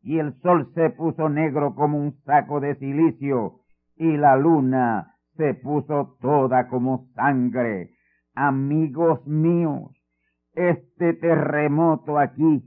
[0.03, 3.61] y el sol se puso negro como un saco de silicio,
[3.97, 7.95] y la luna se puso toda como sangre.
[8.35, 9.96] Amigos míos,
[10.57, 12.65] este terremoto aquí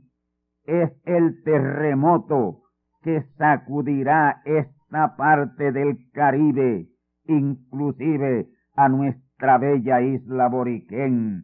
[0.65, 2.61] es el terremoto
[3.01, 6.87] que sacudirá esta parte del Caribe,
[7.25, 11.43] inclusive a nuestra bella isla Boriquén.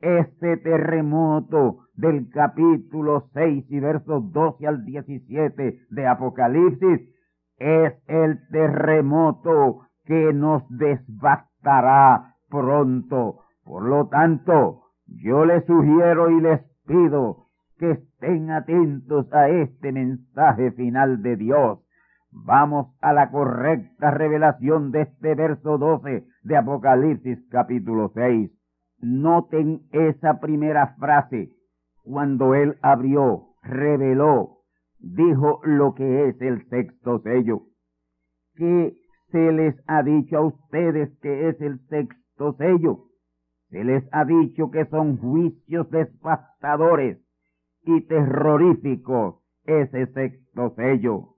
[0.00, 7.00] Este terremoto del capítulo 6 y versos 12 al 17 de Apocalipsis
[7.56, 13.40] es el terremoto que nos desbastará pronto.
[13.64, 17.46] Por lo tanto, yo les sugiero y les pido
[17.78, 21.78] que estén atentos a este mensaje final de Dios.
[22.30, 28.50] Vamos a la correcta revelación de este verso 12 de Apocalipsis capítulo 6.
[29.00, 31.50] Noten esa primera frase.
[32.02, 34.58] Cuando él abrió, reveló,
[34.98, 37.62] dijo lo que es el sexto sello.
[38.54, 38.96] ¿Qué
[39.30, 43.06] se les ha dicho a ustedes que es el sexto sello?
[43.70, 47.18] Se les ha dicho que son juicios devastadores
[47.82, 51.36] y terroríficos ese sexto sello.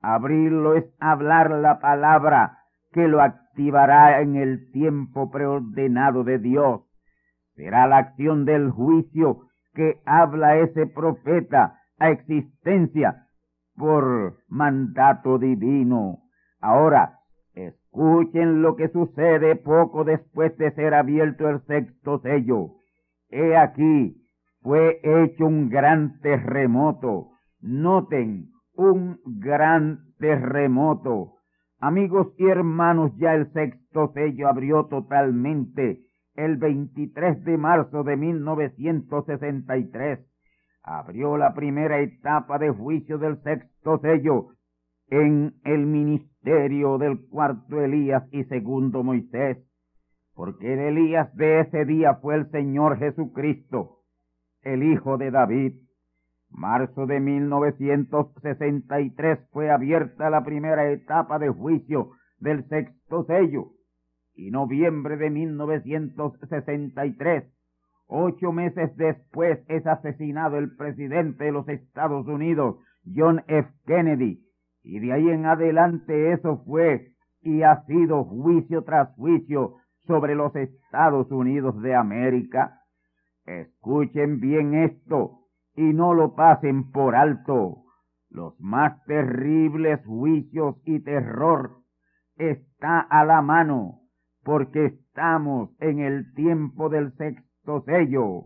[0.00, 2.58] Abrirlo es hablar la palabra
[2.92, 6.82] que lo activará en el tiempo preordenado de Dios.
[7.54, 13.26] Será la acción del juicio que habla ese profeta a existencia
[13.76, 16.20] por mandato divino.
[16.60, 17.17] Ahora,
[17.90, 22.74] Escuchen lo que sucede poco después de ser abierto el sexto sello.
[23.30, 24.14] He aquí,
[24.60, 27.30] fue hecho un gran terremoto.
[27.60, 31.32] Noten, un gran terremoto.
[31.80, 36.02] Amigos y hermanos, ya el sexto sello abrió totalmente
[36.34, 40.20] el 23 de marzo de 1963.
[40.82, 44.48] Abrió la primera etapa de juicio del sexto sello
[45.10, 49.58] en el ministerio del cuarto Elías y segundo Moisés,
[50.34, 53.98] porque el Elías de ese día fue el Señor Jesucristo,
[54.62, 55.74] el Hijo de David.
[56.48, 63.72] Marzo de 1963 fue abierta la primera etapa de juicio del sexto sello
[64.34, 67.44] y noviembre de 1963,
[68.06, 72.76] ocho meses después, es asesinado el presidente de los Estados Unidos,
[73.14, 73.68] John F.
[73.84, 74.47] Kennedy,
[74.82, 77.12] y de ahí en adelante eso fue
[77.42, 79.76] y ha sido juicio tras juicio
[80.06, 82.80] sobre los Estados Unidos de América.
[83.44, 85.40] Escuchen bien esto
[85.74, 87.84] y no lo pasen por alto.
[88.30, 91.78] Los más terribles juicios y terror
[92.36, 94.00] está a la mano
[94.44, 98.44] porque estamos en el tiempo del sexto sello.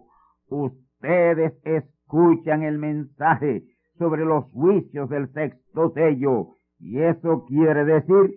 [0.49, 3.72] Ustedes escuchan el mensaje
[4.03, 6.57] sobre los juicios del sexto sello.
[6.81, 8.35] Y eso quiere decir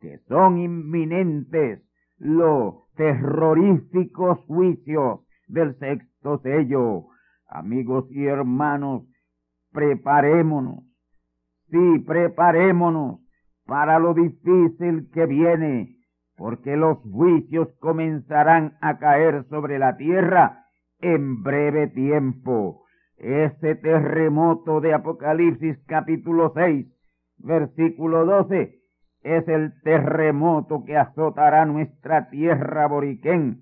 [0.00, 1.82] que son inminentes
[2.18, 7.06] los terroríficos juicios del sexto sello.
[7.48, 9.02] Amigos y hermanos,
[9.72, 10.84] preparémonos.
[11.68, 13.18] Sí, preparémonos
[13.66, 15.96] para lo difícil que viene,
[16.36, 20.66] porque los juicios comenzarán a caer sobre la tierra
[21.00, 22.81] en breve tiempo.
[23.22, 26.88] Ese terremoto de Apocalipsis capítulo 6,
[27.38, 28.80] versículo 12,
[29.22, 33.60] es el terremoto que azotará nuestra tierra boriquén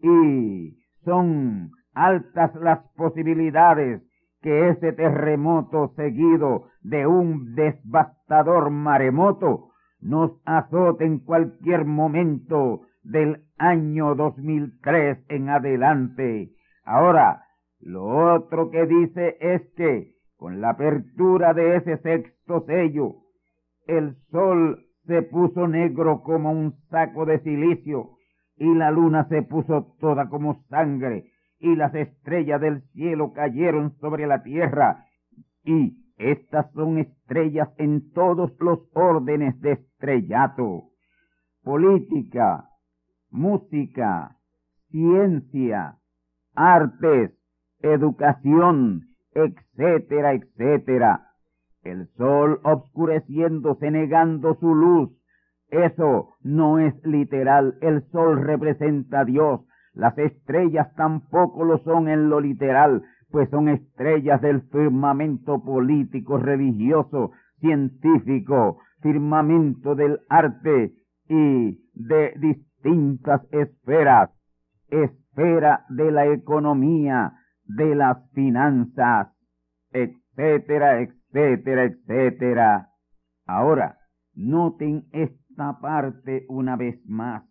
[0.00, 4.00] y son altas las posibilidades
[4.40, 14.14] que ese terremoto seguido de un devastador maremoto nos azote en cualquier momento del año
[14.14, 16.52] 2003 en adelante.
[16.86, 17.42] Ahora,
[17.82, 23.16] lo otro que dice es que con la apertura de ese sexto sello,
[23.86, 28.10] el sol se puso negro como un saco de silicio
[28.56, 34.26] y la luna se puso toda como sangre y las estrellas del cielo cayeron sobre
[34.26, 35.06] la tierra
[35.64, 40.90] y estas son estrellas en todos los órdenes de estrellato.
[41.64, 42.68] Política,
[43.30, 44.36] música,
[44.90, 45.96] ciencia,
[46.54, 47.32] artes,
[47.82, 49.02] educación,
[49.34, 51.28] etcétera, etcétera.
[51.82, 55.10] El sol obscureciéndose negando su luz.
[55.68, 57.76] Eso no es literal.
[57.80, 59.62] El sol representa a Dios.
[59.94, 67.32] Las estrellas tampoco lo son en lo literal, pues son estrellas del firmamento político, religioso,
[67.60, 70.92] científico, firmamento del arte
[71.28, 74.30] y de distintas esferas.
[74.88, 77.32] Esfera de la economía,
[77.76, 79.28] de las finanzas,
[79.90, 82.88] etcétera, etcétera, etcétera.
[83.46, 83.98] Ahora,
[84.34, 87.44] noten esta parte una vez más.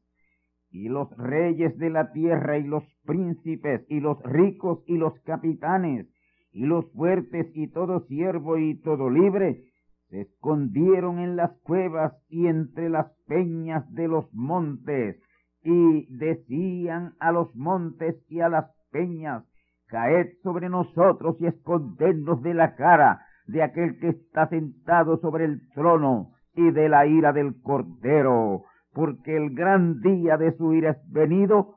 [0.70, 6.08] Y los reyes de la tierra y los príncipes y los ricos y los capitanes
[6.54, 9.64] y los fuertes y todo siervo y todo libre
[10.10, 15.18] se escondieron en las cuevas y entre las peñas de los montes
[15.64, 19.46] y decían a los montes y a las peñas
[19.92, 25.70] caed sobre nosotros y escondernos de la cara de aquel que está sentado sobre el
[25.76, 28.64] trono y de la ira del Cordero,
[28.94, 31.76] porque el gran día de su ira es venido,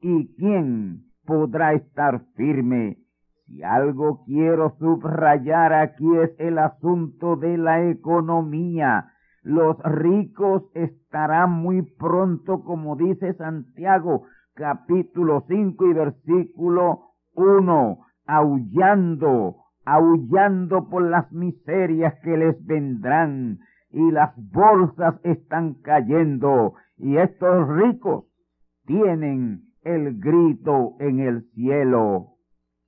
[0.00, 2.98] y quién podrá estar firme.
[3.46, 9.10] Si algo quiero subrayar aquí es el asunto de la economía.
[9.42, 20.88] Los ricos estarán muy pronto, como dice Santiago, capítulo 5 y versículo uno aullando, aullando
[20.88, 23.58] por las miserias que les vendrán,
[23.90, 28.24] y las bolsas están cayendo, y estos ricos
[28.86, 32.34] tienen el grito en el cielo.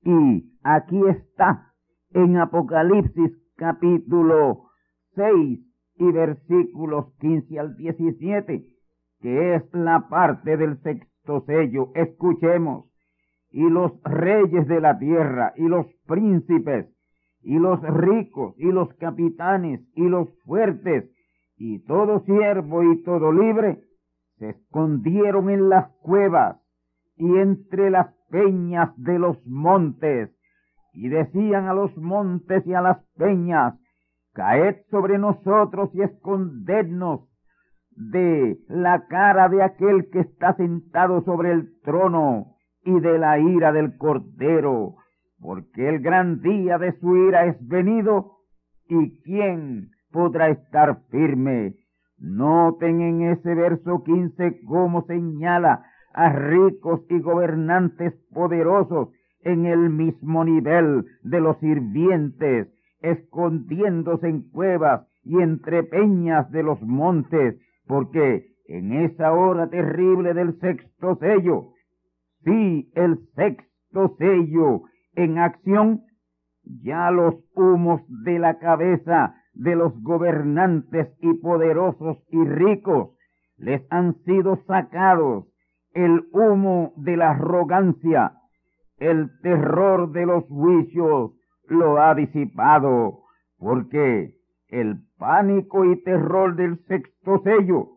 [0.03, 1.73] Y aquí está,
[2.13, 4.65] en Apocalipsis capítulo
[5.15, 5.61] 6
[5.99, 8.65] y versículos 15 al 17,
[9.21, 11.91] que es la parte del sexto sello.
[11.95, 12.87] Escuchemos
[13.57, 16.95] y los reyes de la tierra, y los príncipes,
[17.41, 21.11] y los ricos, y los capitanes, y los fuertes,
[21.57, 23.81] y todo siervo y todo libre,
[24.37, 26.59] se escondieron en las cuevas
[27.17, 30.37] y entre las peñas de los montes,
[30.93, 33.73] y decían a los montes y a las peñas,
[34.35, 37.21] caed sobre nosotros y escondednos
[37.93, 42.56] de la cara de aquel que está sentado sobre el trono
[42.87, 44.95] y de la ira del Cordero,
[45.41, 48.37] porque el gran día de su ira es venido,
[48.89, 51.75] y quién podrá estar firme.
[52.19, 55.85] Noten en ese verso 15 cómo señala
[56.15, 59.09] a ricos y gobernantes poderosos
[59.43, 62.69] en el mismo nivel de los sirvientes,
[63.03, 70.59] escondiéndose en cuevas y entre peñas de los montes, porque en esa hora terrible del
[70.61, 71.73] sexto sello,
[72.47, 74.83] Sí, el sexto sello
[75.17, 76.03] en acción,
[76.63, 83.17] ya los humos de la cabeza de los gobernantes y poderosos y ricos
[83.57, 85.47] les han sido sacados,
[85.93, 88.35] el humo de la arrogancia,
[88.99, 91.33] el terror de los juicios
[91.67, 93.23] lo ha disipado,
[93.59, 94.35] porque
[94.69, 97.89] el pánico y terror del sexto sello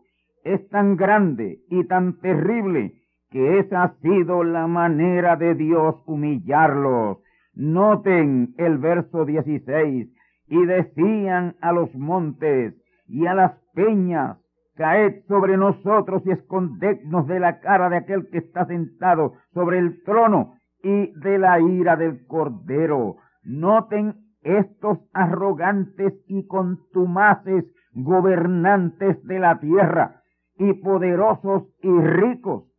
[0.42, 2.99] es tan grande y tan terrible
[3.30, 7.18] que esa ha sido la manera de Dios humillarlos.
[7.54, 10.08] Noten el verso 16,
[10.48, 12.74] y decían a los montes
[13.06, 14.38] y a las peñas,
[14.76, 20.02] caed sobre nosotros y escondednos de la cara de aquel que está sentado sobre el
[20.04, 23.16] trono y de la ira del cordero.
[23.44, 30.22] Noten estos arrogantes y contumaces gobernantes de la tierra
[30.56, 32.69] y poderosos y ricos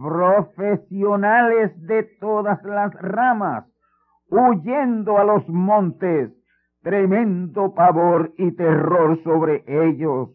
[0.00, 3.66] profesionales de todas las ramas,
[4.30, 6.30] huyendo a los montes,
[6.82, 10.30] tremendo pavor y terror sobre ellos,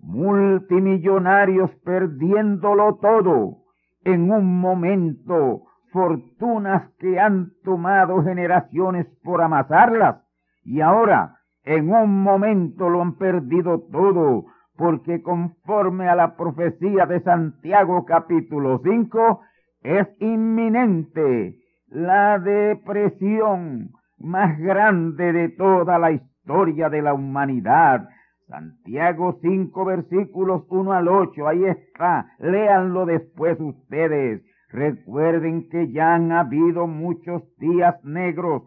[0.00, 3.58] multimillonarios perdiéndolo todo,
[4.04, 10.22] en un momento fortunas que han tomado generaciones por amasarlas
[10.64, 14.46] y ahora en un momento lo han perdido todo,
[14.76, 19.40] porque conforme a la profecía de Santiago capítulo 5,
[19.82, 21.56] es inminente
[21.88, 28.08] la depresión más grande de toda la historia de la humanidad.
[28.48, 34.42] Santiago 5 versículos 1 al 8, ahí está, léanlo después ustedes.
[34.70, 38.64] Recuerden que ya han habido muchos días negros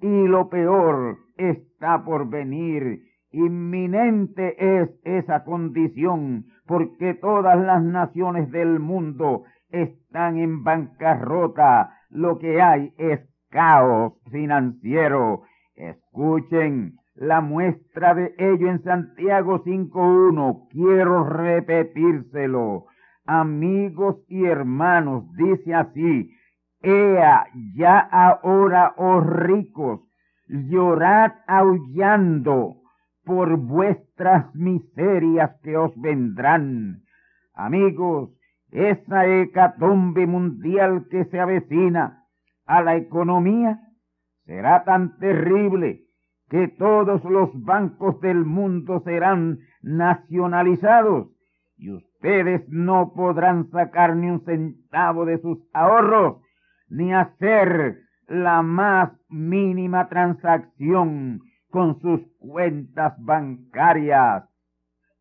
[0.00, 3.07] y lo peor está por venir.
[3.30, 11.92] Inminente es esa condición porque todas las naciones del mundo están en bancarrota.
[12.08, 13.20] Lo que hay es
[13.50, 15.42] caos financiero.
[15.74, 20.68] Escuchen la muestra de ello en Santiago 5.1.
[20.70, 22.86] Quiero repetírselo.
[23.26, 26.30] Amigos y hermanos, dice así,
[26.80, 30.00] Ea, ya ahora, oh ricos,
[30.46, 32.77] llorad aullando
[33.28, 37.02] por vuestras miserias que os vendrán.
[37.52, 38.30] Amigos,
[38.70, 42.24] esa hecatombe mundial que se avecina
[42.64, 43.80] a la economía
[44.46, 46.04] será tan terrible
[46.48, 51.28] que todos los bancos del mundo serán nacionalizados
[51.76, 56.38] y ustedes no podrán sacar ni un centavo de sus ahorros
[56.88, 64.44] ni hacer la más mínima transacción con sus cuentas bancarias.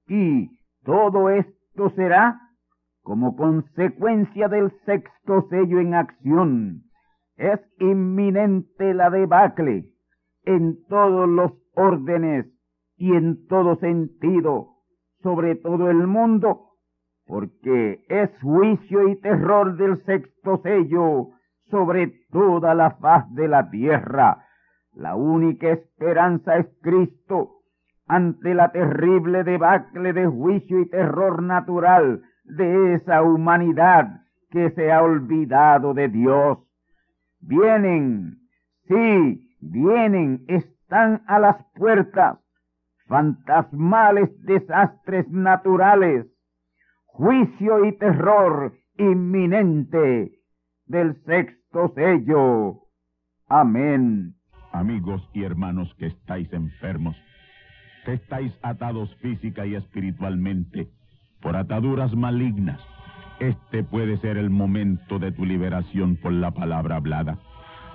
[0.08, 0.50] Y
[0.84, 2.40] todo esto será
[3.04, 6.84] como consecuencia del sexto sello en acción.
[7.38, 9.86] Es inminente la debacle
[10.44, 12.48] en todos los órdenes
[12.98, 14.70] y en todo sentido,
[15.22, 16.72] sobre todo el mundo,
[17.26, 21.30] porque es juicio y terror del sexto sello
[21.70, 24.47] sobre toda la faz de la tierra.
[24.98, 27.62] La única esperanza es Cristo
[28.08, 35.04] ante la terrible debacle de juicio y terror natural de esa humanidad que se ha
[35.04, 36.58] olvidado de Dios.
[37.42, 38.40] Vienen,
[38.88, 42.40] sí, vienen, están a las puertas
[43.06, 46.26] fantasmales desastres naturales,
[47.06, 50.32] juicio y terror inminente
[50.88, 52.80] del sexto sello.
[53.48, 54.37] Amén.
[54.78, 57.16] Amigos y hermanos que estáis enfermos,
[58.06, 60.88] que estáis atados física y espiritualmente
[61.42, 62.80] por ataduras malignas,
[63.40, 67.40] este puede ser el momento de tu liberación por la palabra hablada.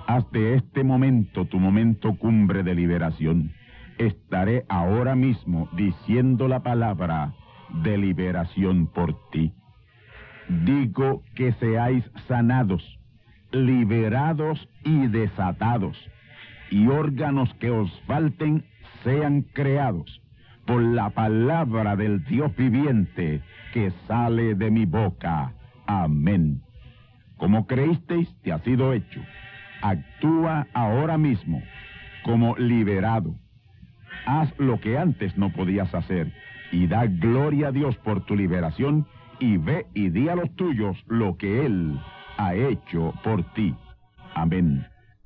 [0.07, 3.53] Hasta este momento, tu momento cumbre de liberación.
[3.97, 7.33] Estaré ahora mismo diciendo la palabra
[7.81, 9.53] de liberación por ti.
[10.65, 12.83] Digo que seáis sanados,
[13.53, 15.97] liberados y desatados,
[16.73, 18.65] y órganos que os falten
[19.03, 20.21] sean creados
[20.65, 23.41] por la palabra del Dios viviente
[23.73, 25.53] que sale de mi boca.
[25.85, 26.63] Amén.
[27.37, 29.21] Como creísteis, te ha sido hecho.
[29.83, 31.61] Actúa ahora mismo
[32.23, 33.35] como liberado.
[34.25, 36.33] Haz lo que antes no podías hacer
[36.71, 39.05] y da gloria a Dios por tu liberación
[39.39, 41.99] y ve y di a los tuyos lo que Él
[42.37, 43.75] ha hecho por ti.
[44.33, 44.87] Amén.